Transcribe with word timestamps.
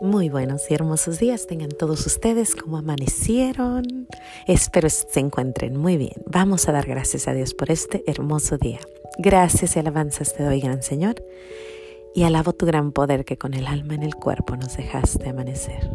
Muy 0.00 0.28
buenos 0.28 0.70
y 0.70 0.74
hermosos 0.74 1.18
días 1.18 1.48
tengan 1.48 1.70
todos 1.70 2.06
ustedes 2.06 2.54
como 2.54 2.78
amanecieron. 2.78 4.06
Espero 4.46 4.88
se 4.88 5.18
encuentren 5.18 5.76
muy 5.76 5.96
bien. 5.96 6.22
Vamos 6.26 6.68
a 6.68 6.72
dar 6.72 6.86
gracias 6.86 7.26
a 7.26 7.34
Dios 7.34 7.52
por 7.52 7.72
este 7.72 8.04
hermoso 8.06 8.58
día. 8.58 8.78
Gracias 9.18 9.74
y 9.74 9.80
alabanzas 9.80 10.34
te 10.34 10.44
doy, 10.44 10.60
gran 10.60 10.84
Señor, 10.84 11.16
y 12.14 12.22
alabo 12.22 12.52
tu 12.52 12.64
gran 12.64 12.92
poder 12.92 13.24
que 13.24 13.38
con 13.38 13.54
el 13.54 13.66
alma 13.66 13.94
en 13.94 14.04
el 14.04 14.14
cuerpo 14.14 14.54
nos 14.54 14.76
dejaste 14.76 15.30
amanecer. 15.30 15.90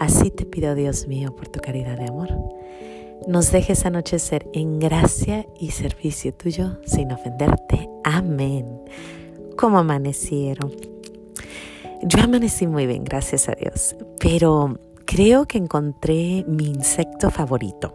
Así 0.00 0.32
te 0.32 0.44
pido, 0.44 0.74
Dios 0.74 1.06
mío, 1.06 1.34
por 1.36 1.46
tu 1.46 1.60
caridad 1.60 1.96
de 1.98 2.08
amor, 2.08 2.30
nos 3.28 3.52
dejes 3.52 3.86
anochecer 3.86 4.48
en 4.52 4.80
gracia 4.80 5.46
y 5.60 5.70
servicio 5.70 6.34
tuyo 6.34 6.80
sin 6.84 7.12
ofenderte. 7.12 7.88
Amén. 8.02 8.80
¿Cómo 9.56 9.78
amanecieron? 9.78 10.95
Yo 12.02 12.20
amanecí 12.20 12.66
muy 12.66 12.86
bien, 12.86 13.04
gracias 13.04 13.48
a 13.48 13.52
Dios, 13.52 13.96
pero 14.20 14.78
creo 15.06 15.46
que 15.46 15.56
encontré 15.56 16.44
mi 16.46 16.66
insecto 16.66 17.30
favorito. 17.30 17.94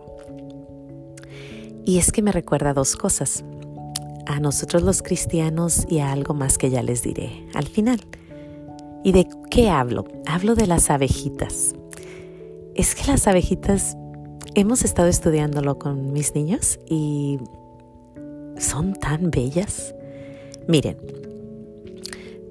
Y 1.86 2.00
es 2.00 2.12
que 2.12 2.24
me 2.24 2.32
recuerda 2.32 2.74
dos 2.74 2.96
cosas, 2.96 3.46
a 4.26 4.40
nosotros 4.40 4.82
los 4.82 5.04
cristianos 5.04 5.86
y 5.88 6.00
a 6.00 6.12
algo 6.12 6.34
más 6.34 6.58
que 6.58 6.72
ya 6.72 6.82
les 6.82 7.04
diré 7.04 7.48
al 7.54 7.68
final. 7.68 8.02
¿Y 9.04 9.12
de 9.12 9.28
qué 9.50 9.70
hablo? 9.70 10.06
Hablo 10.26 10.56
de 10.56 10.68
las 10.68 10.90
abejitas. 10.90 11.74
Es 12.76 12.96
que 12.96 13.06
las 13.06 13.28
abejitas, 13.28 13.98
hemos 14.56 14.84
estado 14.84 15.10
estudiándolo 15.10 15.78
con 15.78 16.12
mis 16.12 16.34
niños 16.34 16.80
y 16.88 17.40
son 18.58 18.94
tan 18.94 19.30
bellas. 19.30 19.94
Miren, 20.68 20.98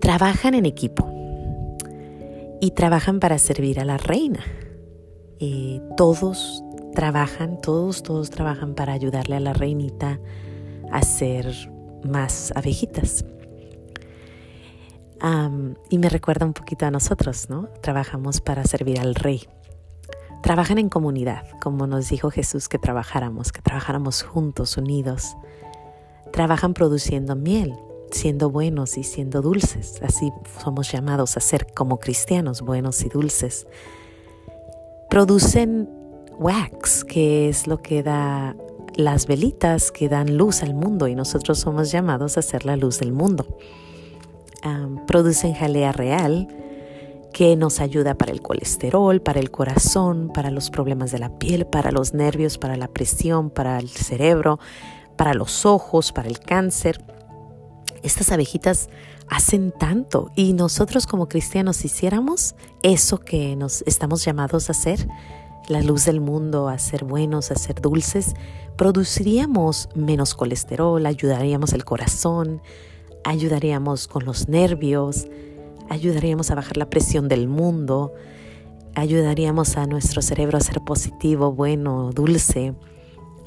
trabajan 0.01 0.55
en 0.55 0.67
equipo 0.67 1.20
y 2.61 2.73
trabajan 2.73 3.21
para 3.21 3.39
servir 3.39 3.81
a 3.81 3.85
la 3.85 3.97
reina. 3.97 4.45
Eh, 5.39 5.81
todos 5.97 6.63
trabajan, 6.95 7.61
todos, 7.61 8.03
todos 8.03 8.31
trabajan 8.31 8.75
para 8.75 8.93
ayudarle 8.93 9.37
a 9.37 9.41
la 9.41 9.53
reinita 9.53 10.21
a 10.91 10.99
hacer 10.99 11.47
más 12.05 12.53
abejitas. 12.55 13.25
y 15.91 15.99
me 15.99 16.09
recuerda 16.09 16.47
un 16.47 16.55
poquito 16.55 16.87
a 16.87 16.91
nosotros, 16.91 17.51
¿no? 17.51 17.69
Trabajamos 17.83 18.41
para 18.41 18.65
servir 18.65 19.01
al 19.01 19.15
rey. 19.15 19.47
Trabajan 20.43 20.79
en 20.79 20.89
comunidad, 20.89 21.45
como 21.61 21.87
nos 21.87 22.09
dijo 22.09 22.31
Jesús 22.31 22.69
que 22.69 22.79
trabajáramos, 22.79 23.53
que 23.53 23.61
trabajáramos 23.61 24.23
juntos, 24.23 24.79
unidos. 24.79 25.37
Trabajan 26.33 26.73
produciendo 26.73 27.37
miel, 27.37 27.75
siendo 28.13 28.51
buenos 28.51 28.99
y 28.99 29.05
siendo 29.05 29.43
dulces. 29.43 30.01
Así 30.03 30.31
somos 30.63 30.91
llamados 30.91 31.37
a 31.37 31.41
ser 31.41 31.67
como 31.75 31.99
cristianos 31.99 32.63
buenos 32.63 33.03
y 33.03 33.09
dulces. 33.09 33.67
Producen 35.09 35.89
wax, 36.39 37.05
que 37.05 37.49
es 37.49 37.67
lo 37.67 37.83
que 37.83 38.03
da 38.03 38.57
las 38.95 39.27
velitas 39.27 39.93
que 39.93 40.09
dan 40.09 40.37
luz 40.37 40.63
al 40.63 40.75
mundo 40.75 41.09
y 41.09 41.15
nosotros 41.15 41.59
somos 41.59 41.91
llamados 41.91 42.39
a 42.39 42.43
ser 42.43 42.65
la 42.65 42.77
luz 42.77 42.99
del 42.99 43.13
mundo. 43.13 43.47
producen 45.07 45.55
jalea 45.55 45.93
real 45.93 46.49
que 47.33 47.57
nos 47.57 47.81
ayuda 47.81 48.15
para 48.15 48.33
el 48.33 48.43
colesterol, 48.43 49.23
para 49.23 49.41
el 49.41 49.51
corazón, 49.51 50.31
para 50.35 50.51
los 50.51 50.71
problemas 50.71 51.13
de 51.13 51.19
la 51.19 51.39
piel, 51.39 51.65
para 51.67 51.93
los 51.93 52.13
nervios, 52.13 52.59
para 52.59 52.77
la 52.77 52.89
presión, 52.89 53.51
para 53.51 53.79
el 53.79 53.89
cerebro, 53.89 54.59
para 55.17 55.35
los 55.35 55.65
ojos, 55.65 56.13
para 56.13 56.29
el 56.29 56.41
cáncer 56.41 57.05
estas 58.03 58.33
abejitas 58.33 58.89
hacen 59.29 59.73
tanto 59.73 60.31
y 60.35 60.53
nosotros 60.53 61.07
como 61.07 61.29
cristianos 61.29 61.85
hiciéramos 61.85 62.55
eso 62.83 63.19
que 63.19 63.57
nos 63.57 63.83
estamos 63.83 64.25
llamados 64.25 64.69
a 64.69 64.73
hacer, 64.73 65.09
la 65.69 65.83
luz 65.83 66.05
del 66.05 66.21
mundo, 66.21 66.69
a 66.69 66.79
ser 66.79 67.05
buenos, 67.05 67.51
a 67.51 67.55
ser 67.55 67.81
dulces, 67.81 68.35
produciríamos 68.77 69.89
menos 69.95 70.35
colesterol, 70.35 71.05
ayudaríamos 71.07 71.73
el 71.73 71.85
corazón, 71.85 72.61
ayudaríamos 73.25 74.09
con 74.09 74.25
los 74.25 74.49
nervios, 74.49 75.29
ayudaríamos 75.89 76.51
a 76.51 76.55
bajar 76.57 76.77
la 76.77 76.91
presión 76.91 77.29
del 77.29 77.47
mundo, 77.47 78.13
ayudaríamos 78.95 79.77
a 79.77 79.87
nuestro 79.87 80.23
cerebro 80.23 80.59
a 80.59 80.61
ser 80.61 80.81
positivo, 80.81 81.53
bueno, 81.53 82.11
dulce, 82.13 82.75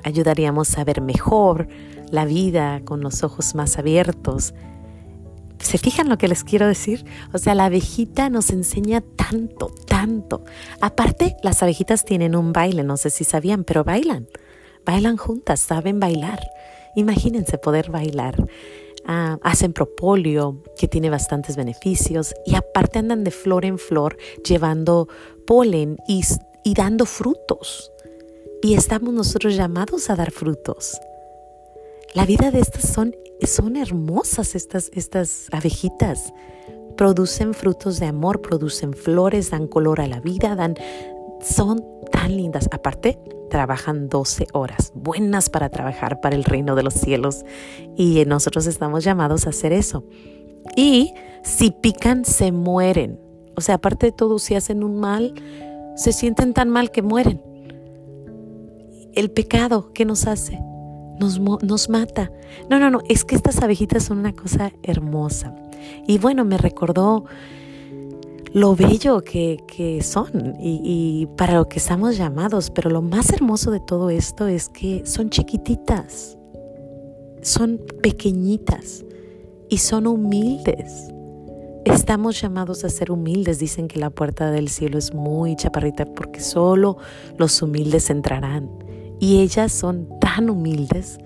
ayudaríamos 0.04 0.78
a 0.78 0.84
ver 0.84 1.02
mejor, 1.02 1.68
la 2.12 2.26
vida 2.26 2.82
con 2.86 3.02
los 3.02 3.24
ojos 3.24 3.56
más 3.56 3.78
abiertos. 3.78 4.54
¿Se 5.60 5.78
fijan 5.78 6.10
lo 6.10 6.18
que 6.18 6.28
les 6.28 6.44
quiero 6.44 6.68
decir? 6.68 7.06
O 7.32 7.38
sea, 7.38 7.56
la 7.56 7.66
abejita 7.66 8.30
nos 8.30 8.50
enseña 8.50 9.02
tanto, 9.02 9.72
tanto. 9.88 10.44
Aparte, 10.82 11.38
las 11.42 11.64
abejitas 11.64 12.04
tienen 12.04 12.36
un 12.36 12.52
baile, 12.52 12.84
no 12.84 12.98
sé 12.98 13.10
si 13.10 13.24
sabían, 13.24 13.64
pero 13.64 13.84
bailan. 13.84 14.28
Bailan 14.86 15.16
juntas, 15.16 15.62
saben 15.62 16.00
bailar. 16.00 16.42
Imagínense 16.96 17.58
poder 17.58 17.90
bailar. 17.92 18.36
Ah, 19.06 19.38
hacen 19.42 19.74
propóleo, 19.74 20.64
que 20.78 20.88
tiene 20.88 21.10
bastantes 21.10 21.56
beneficios, 21.56 22.34
y 22.46 22.56
aparte 22.56 23.00
andan 23.00 23.24
de 23.24 23.32
flor 23.32 23.66
en 23.66 23.78
flor 23.78 24.18
llevando 24.46 25.08
polen 25.46 25.98
y, 26.08 26.24
y 26.64 26.74
dando 26.74 27.06
frutos. 27.06 27.92
Y 28.62 28.76
estamos 28.76 29.14
nosotros 29.14 29.56
llamados 29.56 30.10
a 30.10 30.16
dar 30.16 30.32
frutos. 30.32 30.98
La 32.14 32.28
vida 32.28 32.52
de 32.52 32.60
estas 32.60 32.88
son, 32.88 33.16
son 33.42 33.76
hermosas, 33.76 34.54
estas, 34.54 34.92
estas 34.94 35.48
abejitas. 35.52 36.32
Producen 36.96 37.56
frutos 37.56 38.00
de 38.00 38.06
amor, 38.06 38.42
producen 38.42 38.94
flores, 38.94 39.50
dan 39.50 39.66
color 39.66 40.00
a 40.00 40.08
la 40.08 40.20
vida, 40.20 40.56
dan, 40.56 40.76
son 41.42 41.84
tan 42.12 42.38
lindas. 42.38 42.70
Aparte, 42.72 43.18
trabajan 43.50 44.10
12 44.10 44.46
horas, 44.54 44.92
buenas 44.94 45.50
para 45.50 45.70
trabajar 45.70 46.22
para 46.22 46.36
el 46.36 46.44
reino 46.44 46.76
de 46.76 46.84
los 46.84 46.94
cielos. 46.94 47.46
Y 47.98 48.24
nosotros 48.26 48.68
estamos 48.68 49.04
llamados 49.04 49.48
a 49.48 49.50
hacer 49.50 49.74
eso. 49.74 50.06
Y 50.76 51.16
si 51.44 51.72
pican, 51.72 52.26
se 52.26 52.52
mueren. 52.52 53.20
O 53.56 53.62
sea, 53.62 53.76
aparte 53.76 54.08
de 54.08 54.12
todo, 54.12 54.38
si 54.38 54.54
hacen 54.54 54.84
un 54.84 55.00
mal, 55.00 55.34
se 55.96 56.12
sienten 56.12 56.54
tan 56.54 56.70
mal 56.70 56.92
que 56.92 57.02
mueren. 57.02 57.42
El 59.16 59.32
pecado 59.32 59.94
que 59.94 60.06
nos 60.06 60.28
hace 60.28 60.60
nos, 61.24 61.90
mata. 61.90 62.32
No, 62.70 62.80
no, 62.80 62.90
no, 62.90 63.02
es 63.10 63.26
que 63.26 63.36
estas 63.36 63.62
abejitas 63.62 64.04
son 64.04 64.20
una 64.20 64.34
cosa 64.34 64.72
hermosa. 64.84 65.56
Y 66.08 66.18
bueno, 66.18 66.46
me 66.46 66.58
recordó 66.58 67.26
lo 68.54 68.76
bello 68.76 69.22
que, 69.22 70.00
son 70.04 70.56
y, 70.60 70.82
y, 70.84 71.26
para 71.38 71.56
lo 71.56 71.68
que 71.68 71.80
estamos 71.80 72.18
llamados, 72.18 72.70
pero 72.70 72.90
lo 72.90 73.02
más 73.02 73.32
hermoso 73.32 73.72
de 73.72 73.80
todo 73.80 74.10
esto 74.10 74.48
es 74.48 74.70
que 74.70 75.06
son 75.06 75.30
chiquititas, 75.30 76.38
son 77.42 77.82
pequeñitas 78.02 79.04
y 79.70 79.80
son 79.80 80.08
humildes. 80.08 81.10
Estamos 81.86 82.40
llamados 82.40 82.86
a 82.86 82.90
ser 82.90 83.12
humildes. 83.12 83.60
Dicen 83.60 83.88
que 83.88 84.00
la 84.00 84.10
puerta 84.10 84.52
del 84.52 84.70
cielo 84.70 84.98
es 84.98 85.14
muy 85.14 85.56
chaparrita 85.56 86.06
porque 86.06 86.40
solo 86.40 86.98
los 87.38 87.62
humildes 87.62 88.10
entrarán. 88.10 88.70
Y 89.24 89.40
ellas 89.40 89.72
son 89.72 90.20
tan 90.20 90.50
humildes. 90.50 91.18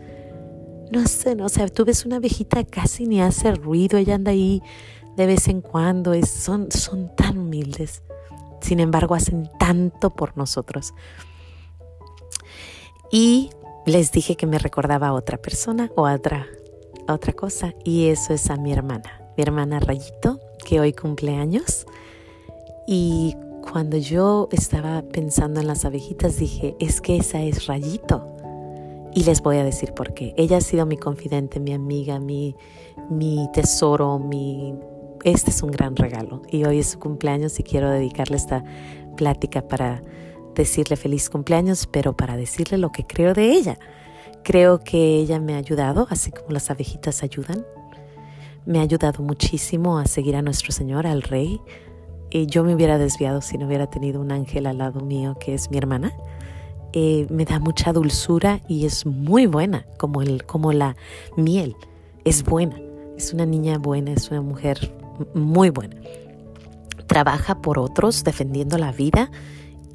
No 0.92 1.08
sé, 1.08 1.36
o 1.42 1.50
sea, 1.50 1.68
tú 1.68 1.84
ves 1.84 2.06
una 2.06 2.18
abejita 2.18 2.64
casi 2.64 3.08
ni 3.08 3.24
hace 3.24 3.56
ruido, 3.56 3.98
ella 3.98 4.14
anda 4.14 4.30
ahí 4.30 4.62
de 5.16 5.26
vez 5.26 5.48
en 5.48 5.62
cuando, 5.62 6.14
es, 6.14 6.30
son, 6.30 6.72
son 6.72 7.16
tan 7.16 7.40
humildes. 7.40 8.04
Sin 8.62 8.80
embargo, 8.82 9.16
hacen 9.16 9.50
tanto 9.58 10.12
por 10.12 10.38
nosotros. 10.38 10.94
Y 13.12 13.50
les 13.88 14.12
dije 14.12 14.36
que 14.36 14.46
me 14.46 14.60
recordaba 14.60 15.08
a 15.08 15.14
otra 15.14 15.40
persona 15.40 15.90
o 15.96 16.06
a 16.06 16.14
otra, 16.14 16.46
a 17.08 17.14
otra 17.16 17.34
cosa, 17.34 17.74
y 17.84 18.10
eso 18.10 18.32
es 18.32 18.52
a 18.52 18.58
mi 18.58 18.74
hermana, 18.74 19.24
mi 19.36 19.42
hermana 19.42 19.80
Rayito, 19.80 20.40
que 20.64 20.80
hoy 20.80 20.94
cumple 20.94 21.36
años. 21.36 21.88
Y 22.86 23.36
cuando 23.72 23.98
yo 23.98 24.48
estaba 24.52 25.02
pensando 25.02 25.60
en 25.60 25.68
las 25.68 25.86
abejitas 25.86 26.38
dije, 26.38 26.76
es 26.80 27.02
que 27.02 27.18
esa 27.18 27.42
es 27.42 27.68
Rayito. 27.68 28.26
Y 29.14 29.24
les 29.24 29.42
voy 29.42 29.58
a 29.58 29.64
decir 29.64 29.94
por 29.94 30.14
qué. 30.14 30.34
Ella 30.38 30.58
ha 30.58 30.62
sido 30.62 30.86
mi 30.86 30.98
confidente, 30.98 31.60
mi 31.60 31.74
amiga, 31.74 32.20
mi, 32.20 32.56
mi 33.10 33.50
tesoro, 33.54 34.20
mi... 34.20 34.76
Este 35.24 35.50
es 35.50 35.64
un 35.64 35.72
gran 35.72 35.96
regalo. 35.96 36.42
Y 36.52 36.66
hoy 36.66 36.80
es 36.80 36.88
su 36.92 37.00
cumpleaños 37.00 37.60
y 37.60 37.64
quiero 37.64 37.90
dedicarle 37.90 38.38
esta 38.38 38.64
plática 39.16 39.68
para 39.68 40.04
decirle 40.56 40.96
feliz 40.96 41.30
cumpleaños, 41.30 41.88
pero 41.88 42.16
para 42.16 42.38
decirle 42.38 42.78
lo 42.78 42.92
que 42.92 43.06
creo 43.06 43.34
de 43.34 43.52
ella. 43.52 43.80
Creo 44.44 44.80
que 44.80 45.18
ella 45.18 45.40
me 45.40 45.56
ha 45.56 45.58
ayudado, 45.58 46.08
así 46.10 46.32
como 46.32 46.52
las 46.52 46.70
abejitas 46.70 47.24
ayudan. 47.24 47.66
Me 48.66 48.80
ha 48.80 48.84
ayudado 48.84 49.24
muchísimo 49.24 49.98
a 49.98 50.06
seguir 50.06 50.36
a 50.36 50.42
nuestro 50.42 50.72
Señor, 50.72 51.08
al 51.08 51.24
Rey, 51.24 51.60
eh, 52.32 52.46
yo 52.48 52.64
me 52.64 52.76
hubiera 52.76 52.98
desviado 52.98 53.42
si 53.42 53.58
no 53.58 53.68
hubiera 53.68 53.88
tenido 53.88 54.20
un 54.20 54.32
ángel 54.32 54.66
al 54.66 54.80
lado 54.80 55.02
mío 55.02 55.36
que 55.40 55.54
es 55.54 55.72
mi 55.72 55.78
hermana. 55.78 56.14
Eh, 56.94 57.28
me 57.30 57.46
da 57.46 57.60
mucha 57.60 57.94
dulzura 57.94 58.62
y 58.68 58.86
es 58.86 59.06
muy 59.06 59.46
buena, 59.46 59.86
como, 59.98 60.22
el, 60.22 60.46
como 60.46 60.74
la 60.74 60.96
miel. 61.36 61.76
Es 62.26 62.44
buena, 62.44 62.80
es 63.18 63.34
una 63.34 63.46
niña 63.46 63.78
buena, 63.78 64.12
es 64.12 64.30
una 64.32 64.42
mujer 64.42 64.94
muy 65.34 65.70
buena. 65.70 65.96
trabaja 67.08 67.62
por 67.62 67.80
otros 67.80 68.24
defendiendo 68.26 68.78
la 68.78 68.92
vida 68.92 69.32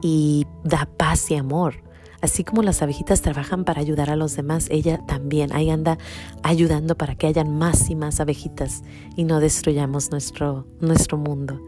y 0.00 0.46
da 0.64 0.88
paz 0.96 1.30
y 1.30 1.36
amor. 1.36 1.74
Así 2.22 2.44
como 2.44 2.62
las 2.62 2.82
abejitas 2.82 3.20
trabajan 3.20 3.64
para 3.64 3.80
ayudar 3.80 4.08
a 4.08 4.16
los 4.16 4.36
demás, 4.36 4.68
ella 4.70 5.04
también 5.06 5.52
ahí 5.52 5.70
anda 5.70 5.98
ayudando 6.42 6.96
para 6.96 7.16
que 7.16 7.26
hayan 7.26 7.58
más 7.58 7.90
y 7.90 7.96
más 7.96 8.20
abejitas 8.20 8.84
y 9.16 9.24
no 9.24 9.40
destruyamos 9.40 10.10
nuestro, 10.12 10.66
nuestro 10.80 11.18
mundo. 11.18 11.60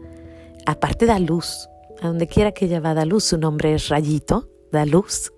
Aparte 0.65 1.05
da 1.05 1.19
luz, 1.19 1.69
a 2.01 2.07
donde 2.07 2.27
quiera 2.27 2.51
que 2.51 2.65
ella 2.65 2.79
da 2.79 3.05
luz, 3.05 3.25
su 3.25 3.37
nombre 3.37 3.73
es 3.73 3.89
Rayito, 3.89 4.49
da 4.71 4.85
luz. 4.85 5.31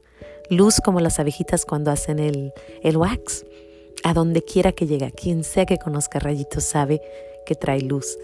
Luz 0.49 0.79
como 0.83 1.01
las 1.01 1.19
abejitas 1.19 1.65
cuando 1.65 1.91
hacen 1.91 2.19
el, 2.19 2.53
el 2.81 2.97
wax. 2.97 3.45
A 4.03 4.13
donde 4.13 4.41
quiera 4.43 4.71
que 4.71 4.87
llegue, 4.87 5.11
quien 5.11 5.43
sea 5.43 5.65
que 5.65 5.77
conozca 5.77 6.19
Rayito 6.19 6.61
sabe 6.61 7.01
que 7.45 7.55
trae 7.55 7.81
luz. 7.81 8.17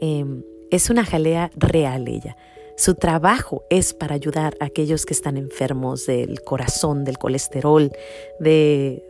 Em, 0.00 0.44
es 0.70 0.90
una 0.90 1.04
jalea 1.04 1.50
real 1.56 2.06
ella. 2.08 2.36
Su 2.76 2.94
trabajo 2.94 3.64
es 3.70 3.94
para 3.94 4.16
ayudar 4.16 4.56
a 4.60 4.66
aquellos 4.66 5.06
que 5.06 5.14
están 5.14 5.36
enfermos 5.36 6.06
del 6.06 6.42
corazón, 6.42 7.04
del 7.04 7.18
colesterol, 7.18 7.92
de 8.40 9.04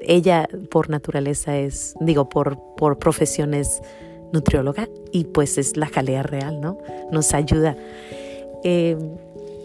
ella 0.00 0.46
por 0.70 0.90
naturaleza 0.90 1.56
es, 1.56 1.94
digo, 2.00 2.28
por, 2.28 2.58
por 2.76 2.98
profesión 2.98 3.54
es 3.54 3.80
nutrióloga 4.32 4.88
y 5.12 5.24
pues 5.24 5.58
es 5.58 5.76
la 5.76 5.86
jalea 5.86 6.22
real, 6.22 6.60
¿no? 6.60 6.78
Nos 7.10 7.34
ayuda. 7.34 7.76
Eh, 8.64 8.96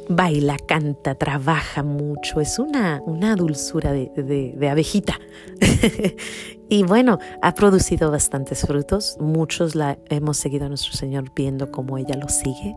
baila, 0.10 0.58
canta, 0.58 1.16
trabaja 1.16 1.82
mucho, 1.82 2.42
es 2.42 2.60
una, 2.60 3.02
una 3.06 3.36
dulzura 3.36 3.92
de, 3.94 4.12
de 4.16 4.70
abejita. 4.70 5.20
y 6.70 6.84
bueno, 6.84 7.20
ha 7.42 7.54
producido 7.54 8.12
bastantes 8.12 8.62
frutos, 8.62 9.18
muchos 9.20 9.76
la 9.76 9.98
hemos 10.10 10.38
seguido 10.38 10.66
a 10.66 10.70
nuestro 10.70 10.94
Señor 10.94 11.32
viendo 11.36 11.72
cómo 11.72 11.98
ella 11.98 12.16
lo 12.16 12.30
sigue 12.30 12.76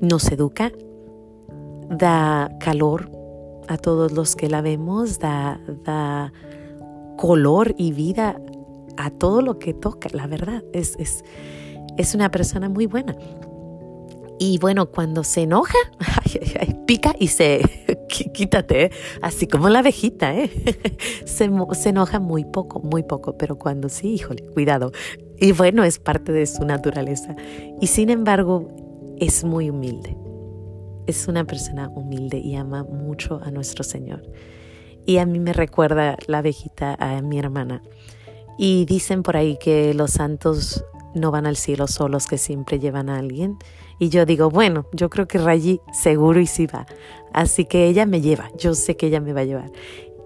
nos 0.00 0.30
educa, 0.30 0.72
da 1.88 2.50
calor 2.60 3.10
a 3.68 3.76
todos 3.76 4.12
los 4.12 4.36
que 4.36 4.48
la 4.48 4.60
vemos, 4.60 5.18
da, 5.18 5.60
da 5.84 6.32
color 7.16 7.74
y 7.78 7.92
vida 7.92 8.40
a 8.96 9.10
todo 9.10 9.42
lo 9.42 9.58
que 9.58 9.74
toca, 9.74 10.08
la 10.12 10.26
verdad, 10.26 10.64
es, 10.72 10.96
es, 10.98 11.24
es 11.96 12.14
una 12.14 12.30
persona 12.30 12.68
muy 12.68 12.86
buena. 12.86 13.16
Y 14.38 14.58
bueno, 14.58 14.90
cuando 14.90 15.24
se 15.24 15.42
enoja, 15.42 15.78
pica 16.86 17.14
y 17.18 17.28
se 17.28 17.62
quítate, 18.32 18.84
¿eh? 18.84 18.90
así 19.22 19.46
como 19.46 19.68
la 19.68 19.78
abejita, 19.78 20.34
¿eh? 20.34 20.50
se, 21.24 21.50
se 21.72 21.88
enoja 21.88 22.20
muy 22.20 22.44
poco, 22.44 22.80
muy 22.80 23.02
poco, 23.02 23.36
pero 23.38 23.56
cuando 23.58 23.88
sí, 23.88 24.14
híjole, 24.14 24.46
cuidado. 24.48 24.92
Y 25.38 25.52
bueno, 25.52 25.84
es 25.84 25.98
parte 25.98 26.32
de 26.32 26.46
su 26.46 26.64
naturaleza. 26.64 27.34
Y 27.80 27.86
sin 27.86 28.10
embargo, 28.10 28.68
es 29.18 29.44
muy 29.44 29.70
humilde. 29.70 30.16
Es 31.06 31.28
una 31.28 31.44
persona 31.44 31.88
humilde 31.88 32.38
y 32.38 32.56
ama 32.56 32.84
mucho 32.84 33.40
a 33.42 33.50
nuestro 33.50 33.84
Señor. 33.84 34.22
Y 35.06 35.18
a 35.18 35.26
mí 35.26 35.38
me 35.38 35.52
recuerda 35.52 36.16
la 36.26 36.38
abejita 36.38 36.96
a 36.98 37.22
mi 37.22 37.38
hermana. 37.38 37.82
Y 38.58 38.84
dicen 38.86 39.22
por 39.22 39.36
ahí 39.36 39.58
que 39.58 39.94
los 39.94 40.12
santos 40.12 40.84
no 41.14 41.30
van 41.30 41.46
al 41.46 41.56
cielo 41.56 41.86
solos, 41.86 42.26
que 42.26 42.38
siempre 42.38 42.78
llevan 42.78 43.08
a 43.08 43.18
alguien. 43.18 43.58
Y 43.98 44.10
yo 44.10 44.26
digo, 44.26 44.50
bueno, 44.50 44.86
yo 44.92 45.08
creo 45.08 45.26
que 45.26 45.38
Rayi 45.38 45.80
seguro 45.92 46.40
y 46.40 46.46
sí 46.46 46.66
va. 46.66 46.86
Así 47.32 47.64
que 47.64 47.86
ella 47.86 48.06
me 48.06 48.20
lleva, 48.20 48.50
yo 48.58 48.74
sé 48.74 48.96
que 48.96 49.06
ella 49.06 49.20
me 49.20 49.32
va 49.32 49.40
a 49.40 49.44
llevar. 49.44 49.70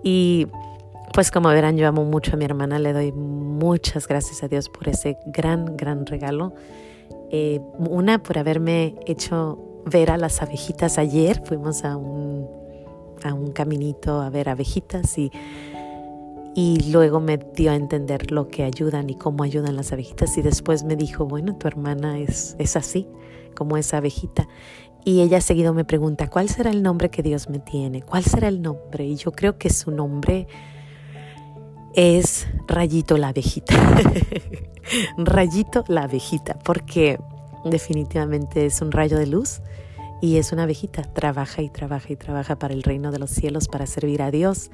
Y 0.03 0.47
pues 1.13 1.31
como 1.31 1.49
verán, 1.49 1.77
yo 1.77 1.89
amo 1.89 2.05
mucho 2.05 2.35
a 2.35 2.37
mi 2.37 2.45
hermana, 2.45 2.79
le 2.79 2.93
doy 2.93 3.13
muchas 3.13 4.07
gracias 4.07 4.43
a 4.43 4.49
Dios 4.49 4.69
por 4.69 4.89
ese 4.89 5.17
gran, 5.27 5.77
gran 5.77 6.07
regalo. 6.07 6.53
Eh, 7.31 7.61
una, 7.79 8.23
por 8.23 8.39
haberme 8.39 8.97
hecho 9.07 9.59
ver 9.87 10.11
a 10.11 10.17
las 10.17 10.43
abejitas 10.43 10.99
ayer, 10.99 11.43
fuimos 11.45 11.85
a 11.85 11.97
un, 11.97 12.49
a 13.25 13.35
un 13.35 13.53
caminito 13.53 14.21
a 14.21 14.31
ver 14.31 14.49
abejitas 14.49 15.17
y 15.19 15.31
y 16.55 16.91
luego 16.91 17.21
me 17.21 17.39
dio 17.39 17.71
a 17.71 17.77
entender 17.77 18.33
lo 18.33 18.49
que 18.49 18.65
ayudan 18.65 19.09
y 19.11 19.15
cómo 19.15 19.45
ayudan 19.45 19.77
las 19.77 19.93
abejitas 19.93 20.37
y 20.37 20.43
después 20.43 20.83
me 20.83 20.97
dijo, 20.97 21.27
bueno, 21.27 21.57
tu 21.57 21.69
hermana 21.69 22.19
es, 22.19 22.57
es 22.59 22.77
así, 22.77 23.07
como 23.55 23.77
esa 23.77 23.99
abejita. 23.99 24.49
Y 25.05 25.23
ella 25.23 25.41
seguido 25.41 25.73
me 25.73 25.85
pregunta, 25.85 26.29
¿cuál 26.29 26.49
será 26.49 26.71
el 26.71 26.83
nombre 26.83 27.11
que 27.11 27.23
Dios 27.23 27.49
me 27.49 27.59
tiene? 27.59 28.03
¿Cuál 28.03 28.25
será 28.25 28.49
el 28.49 28.61
nombre? 28.61 29.07
Y 29.07 29.17
yo 29.17 29.33
creo 29.33 29.57
que 29.57 29.71
su 29.71 29.91
nombre 29.91 30.47
es 31.95 32.47
Rayito 32.67 33.17
la 33.17 33.29
abejita. 33.29 33.75
Rayito 35.17 35.85
la 35.89 36.03
abejita, 36.03 36.59
porque 36.65 37.19
definitivamente 37.65 38.67
es 38.67 38.81
un 38.81 38.93
rayo 38.93 39.19
de 39.19 39.27
luz 39.27 39.61
y 40.21 40.37
es 40.37 40.53
una 40.53 40.65
abejita. 40.65 41.03
Trabaja 41.03 41.63
y 41.63 41.71
trabaja 41.71 42.13
y 42.13 42.17
trabaja 42.17 42.59
para 42.59 42.75
el 42.75 42.83
reino 42.83 43.11
de 43.11 43.19
los 43.19 43.31
cielos, 43.31 43.69
para 43.69 43.87
servir 43.87 44.23
a 44.23 44.31
Dios 44.31 44.71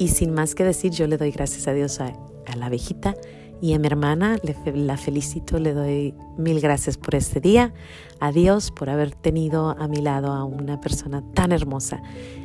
y 0.00 0.08
sin 0.08 0.32
más 0.32 0.54
que 0.54 0.64
decir, 0.64 0.92
yo 0.92 1.06
le 1.06 1.18
doy 1.18 1.30
gracias 1.30 1.68
a 1.68 1.74
Dios 1.74 2.00
a, 2.00 2.12
la 2.56 2.66
abejita 2.66 3.14
y 3.60 3.74
a 3.74 3.78
mi 3.78 3.86
hermana, 3.86 4.38
la 4.64 4.96
felicito, 4.96 5.58
le 5.58 5.74
doy 5.74 6.14
mil 6.38 6.58
gracias 6.60 6.96
por 6.96 7.14
este 7.14 7.38
día, 7.38 7.74
a 8.18 8.32
Dios 8.32 8.70
por 8.70 8.88
haber 8.88 9.14
tenido 9.14 9.76
a 9.78 9.86
mi 9.86 9.98
lado 9.98 10.32
a 10.32 10.44
una 10.44 10.80
persona 10.80 11.22
tan 11.34 11.52
hermosa. 11.52 12.02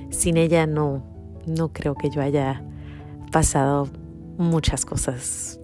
Sin 0.09 0.35
ella 0.35 0.67
no, 0.67 1.01
no 1.47 1.71
creo 1.71 1.95
que 1.95 2.09
yo 2.09 2.21
haya 2.21 2.61
pasado 3.31 3.87
muchas 4.37 4.85
cosas. 4.85 5.59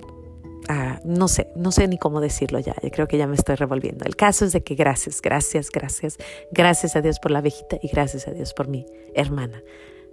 No 1.03 1.27
sé, 1.27 1.47
no 1.55 1.71
sé 1.71 1.87
ni 1.87 1.97
cómo 1.97 2.21
decirlo 2.21 2.59
ya, 2.59 2.75
yo 2.81 2.89
creo 2.89 3.07
que 3.07 3.17
ya 3.17 3.27
me 3.27 3.35
estoy 3.35 3.55
revolviendo. 3.55 4.05
El 4.05 4.15
caso 4.15 4.45
es 4.45 4.51
de 4.53 4.61
que 4.61 4.75
gracias, 4.75 5.21
gracias, 5.21 5.69
gracias, 5.69 6.17
gracias 6.51 6.95
a 6.95 7.01
Dios 7.01 7.19
por 7.19 7.31
la 7.31 7.39
abejita 7.39 7.77
y 7.81 7.87
gracias 7.87 8.27
a 8.27 8.31
Dios 8.31 8.53
por 8.53 8.67
mi 8.67 8.85
hermana. 9.13 9.61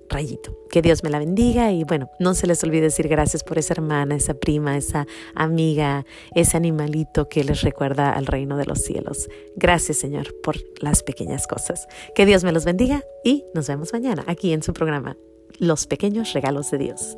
Rayito. 0.08 0.56
Que 0.70 0.82
Dios 0.82 1.02
me 1.02 1.10
la 1.10 1.18
bendiga 1.18 1.72
y 1.72 1.84
bueno, 1.84 2.10
no 2.18 2.34
se 2.34 2.46
les 2.46 2.62
olvide 2.64 2.82
decir 2.82 3.08
gracias 3.08 3.44
por 3.44 3.58
esa 3.58 3.74
hermana, 3.74 4.16
esa 4.16 4.34
prima, 4.34 4.76
esa 4.76 5.06
amiga, 5.34 6.04
ese 6.34 6.56
animalito 6.56 7.28
que 7.28 7.44
les 7.44 7.62
recuerda 7.62 8.12
al 8.12 8.26
reino 8.26 8.56
de 8.56 8.66
los 8.66 8.80
cielos. 8.80 9.28
Gracias 9.56 9.98
Señor 9.98 10.34
por 10.42 10.56
las 10.80 11.02
pequeñas 11.02 11.46
cosas. 11.46 11.86
Que 12.14 12.26
Dios 12.26 12.44
me 12.44 12.52
los 12.52 12.64
bendiga 12.64 13.02
y 13.24 13.44
nos 13.54 13.68
vemos 13.68 13.92
mañana 13.92 14.24
aquí 14.26 14.52
en 14.52 14.62
su 14.62 14.72
programa 14.72 15.16
Los 15.58 15.86
pequeños 15.86 16.32
regalos 16.32 16.70
de 16.70 16.78
Dios. 16.78 17.16